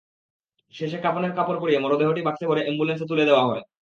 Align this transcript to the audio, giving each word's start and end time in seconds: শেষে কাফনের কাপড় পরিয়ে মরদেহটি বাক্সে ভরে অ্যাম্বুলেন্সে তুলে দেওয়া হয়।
শেষে 0.73 0.97
কাফনের 0.97 1.33
কাপড় 1.37 1.59
পরিয়ে 1.61 1.79
মরদেহটি 1.79 2.21
বাক্সে 2.23 2.45
ভরে 2.47 2.61
অ্যাম্বুলেন্সে 2.63 3.05
তুলে 3.07 3.23
দেওয়া 3.25 3.43
হয়। 3.43 3.63